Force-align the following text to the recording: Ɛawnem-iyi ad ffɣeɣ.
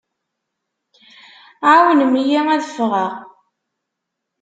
Ɛawnem-iyi 1.71 2.39
ad 2.55 2.61
ffɣeɣ. 2.69 3.13